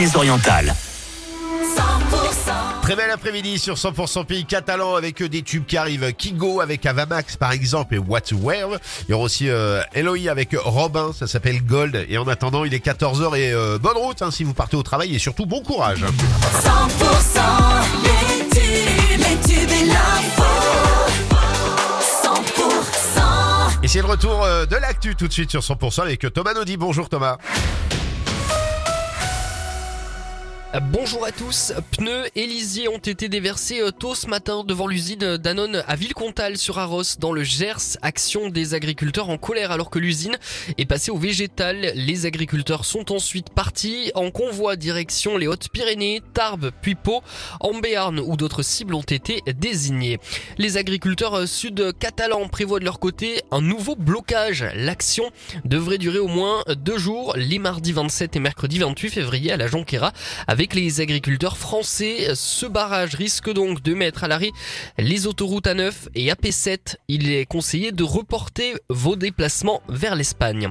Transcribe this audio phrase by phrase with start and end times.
[0.00, 0.72] Les orientales.
[2.82, 6.12] Très bel après-midi sur 100% pays catalan avec euh, des tubes qui arrivent.
[6.12, 8.78] Kigo avec Avamax par exemple et What's Where.
[9.08, 9.82] Il y aura aussi euh,
[10.30, 12.06] avec Robin, ça s'appelle Gold.
[12.08, 14.84] Et en attendant, il est 14h et euh, bonne route hein, si vous partez au
[14.84, 16.04] travail et surtout bon courage.
[16.04, 17.40] 100%
[18.04, 20.44] les tubes, les tubes et l'info.
[22.22, 26.54] 100% Et c'est le retour euh, de l'actu tout de suite sur 100% avec Thomas
[26.54, 26.76] Naudy.
[26.76, 27.36] Bonjour Thomas.
[30.92, 31.72] Bonjour à tous.
[31.92, 36.58] Pneus et lisiers ont été déversés euh, tôt ce matin devant l'usine Danone à Villecontal
[36.58, 37.96] sur Arros dans le Gers.
[38.02, 40.36] Action des agriculteurs en colère alors que l'usine
[40.76, 41.92] est passée au végétal.
[41.94, 47.22] Les agriculteurs sont ensuite partis en convoi direction les Hautes-Pyrénées, Tarbes, puis Pau,
[47.60, 50.18] en Béarn où d'autres cibles ont été désignées.
[50.58, 54.66] Les agriculteurs euh, sud-catalans prévoient de leur côté un nouveau blocage.
[54.74, 55.30] L'action
[55.64, 59.66] devrait durer au moins deux jours, les mardis 27 et mercredi 28 février à la
[59.66, 60.12] Jonquera
[60.74, 62.34] les agriculteurs français.
[62.34, 64.50] Ce barrage risque donc de mettre à l'arrêt
[64.98, 66.96] les autoroutes A9 et AP7.
[67.06, 70.70] Il est conseillé de reporter vos déplacements vers l'Espagne.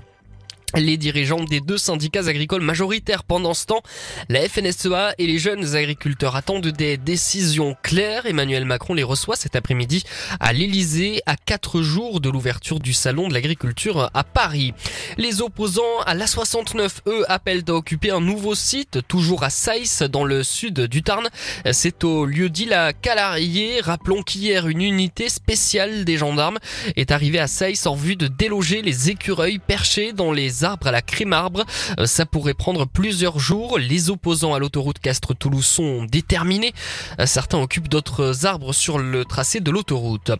[0.76, 3.82] Les dirigeants des deux syndicats agricoles majoritaires pendant ce temps,
[4.28, 8.26] la FNSEA et les jeunes agriculteurs attendent des décisions claires.
[8.26, 10.04] Emmanuel Macron les reçoit cet après-midi
[10.42, 14.73] à l'Elysée à quatre jours de l'ouverture du salon de l'agriculture à Paris.
[15.18, 20.26] Les opposants à l'A69, eux, appellent à occuper un nouveau site, toujours à Saïs, dans
[20.26, 21.30] le sud du Tarn.
[21.72, 23.80] C'est au lieu dit la Calarié.
[23.80, 26.60] Rappelons qu'hier, une unité spéciale des gendarmes
[26.98, 30.91] est arrivée à Saïs en vue de déloger les écureuils perchés dans les arbres à
[30.91, 31.66] la crème-arbre.
[32.00, 33.77] Euh, Ça pourrait prendre plusieurs jours.
[33.80, 36.73] Les opposants à l'autoroute Castres-Toulouse sont déterminés.
[37.19, 40.31] Euh, Certains occupent d'autres arbres sur le tracé de l'autoroute.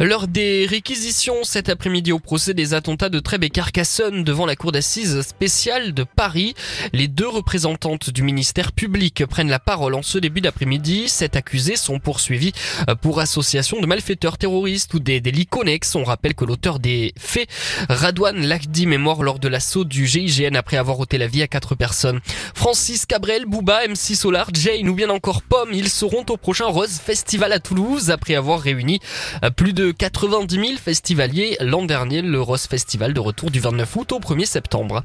[0.00, 4.56] Lors des réquisitions cet après-midi au procès des attentats de Trèbes et Carcassonne devant la
[4.56, 6.54] cour d'assises spéciale de Paris,
[6.92, 11.08] les deux représentantes du ministère public prennent la parole en ce début d'après-midi.
[11.08, 12.52] Sept accusés sont poursuivis
[12.88, 15.94] euh, pour association de malfaiteurs terroristes ou des délits connexes.
[15.94, 17.48] On rappelle que l'auteur des faits,
[17.88, 21.48] Radouane Lakdim, est mort lors de l'assaut du GIGN après avoir ôté la vie à
[21.48, 22.20] quatre personnes.
[22.54, 27.00] Francis Cabrel, Booba, MC Solar, Jane ou bien encore Pomme, ils seront au prochain Rose
[27.04, 29.00] Festival à Toulouse après avoir réuni
[29.42, 33.96] euh, plus de 90 000 festivaliers l'an dernier, le Rose Festival de retour du 29
[33.96, 35.02] août au 1er septembre.